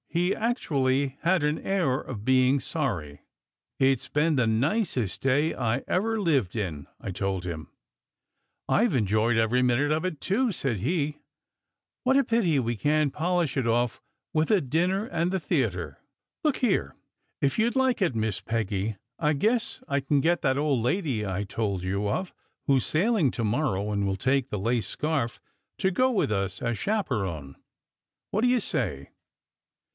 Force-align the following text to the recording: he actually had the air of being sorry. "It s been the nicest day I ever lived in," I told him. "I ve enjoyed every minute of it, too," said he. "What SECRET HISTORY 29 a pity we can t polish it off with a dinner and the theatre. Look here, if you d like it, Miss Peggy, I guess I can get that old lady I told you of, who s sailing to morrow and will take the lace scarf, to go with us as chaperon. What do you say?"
he 0.09 0.35
actually 0.35 1.15
had 1.21 1.41
the 1.41 1.61
air 1.63 1.93
of 1.97 2.25
being 2.25 2.59
sorry. 2.59 3.21
"It 3.79 3.99
s 3.99 4.09
been 4.09 4.35
the 4.35 4.47
nicest 4.47 5.21
day 5.21 5.53
I 5.53 5.83
ever 5.87 6.19
lived 6.19 6.55
in," 6.55 6.87
I 6.99 7.11
told 7.11 7.45
him. 7.45 7.69
"I 8.67 8.87
ve 8.87 8.97
enjoyed 8.97 9.37
every 9.37 9.61
minute 9.61 9.91
of 9.91 10.03
it, 10.03 10.19
too," 10.19 10.51
said 10.51 10.79
he. 10.79 11.19
"What 12.03 12.13
SECRET 12.15 12.29
HISTORY 12.31 12.39
29 12.39 12.39
a 12.41 12.41
pity 12.51 12.59
we 12.59 12.75
can 12.75 13.09
t 13.11 13.15
polish 13.15 13.55
it 13.55 13.67
off 13.67 14.01
with 14.33 14.49
a 14.51 14.59
dinner 14.59 15.05
and 15.05 15.31
the 15.31 15.39
theatre. 15.39 15.99
Look 16.43 16.57
here, 16.57 16.95
if 17.39 17.57
you 17.59 17.69
d 17.69 17.79
like 17.79 18.01
it, 18.01 18.15
Miss 18.15 18.41
Peggy, 18.41 18.97
I 19.19 19.31
guess 19.33 19.81
I 19.87 19.99
can 19.99 20.19
get 20.19 20.41
that 20.41 20.57
old 20.57 20.81
lady 20.81 21.25
I 21.25 21.43
told 21.43 21.83
you 21.83 22.09
of, 22.09 22.33
who 22.65 22.77
s 22.77 22.85
sailing 22.85 23.29
to 23.31 23.43
morrow 23.43 23.91
and 23.91 24.07
will 24.07 24.17
take 24.17 24.49
the 24.49 24.59
lace 24.59 24.87
scarf, 24.87 25.39
to 25.77 25.91
go 25.91 26.09
with 26.11 26.31
us 26.31 26.59
as 26.61 26.77
chaperon. 26.79 27.55
What 28.31 28.41
do 28.41 28.47
you 28.47 28.59
say?" 28.59 29.11